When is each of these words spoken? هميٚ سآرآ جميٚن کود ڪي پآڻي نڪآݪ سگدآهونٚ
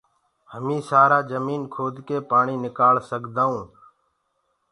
هميٚ 0.53 0.85
سآرآ 0.89 1.19
جميٚن 1.29 1.61
کود 1.73 1.95
ڪي 2.07 2.17
پآڻي 2.29 2.55
نڪآݪ 2.65 2.95
سگدآهونٚ 3.09 3.67